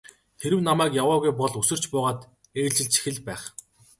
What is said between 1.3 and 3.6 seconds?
бол үсэрч буугаад ээлжилчих л байх.